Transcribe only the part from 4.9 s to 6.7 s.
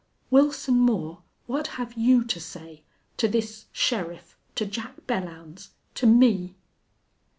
Belllounds to _me?